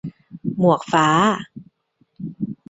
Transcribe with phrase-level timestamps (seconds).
[0.59, 1.07] -หมวกฟ้า